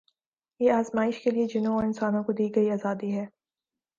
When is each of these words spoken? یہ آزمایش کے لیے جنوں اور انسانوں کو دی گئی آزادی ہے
یہ 0.59 0.71
آزمایش 0.71 1.19
کے 1.23 1.31
لیے 1.31 1.47
جنوں 1.47 1.73
اور 1.75 1.83
انسانوں 1.83 2.23
کو 2.23 2.31
دی 2.31 2.49
گئی 2.55 2.71
آزادی 2.71 3.11
ہے 3.15 3.25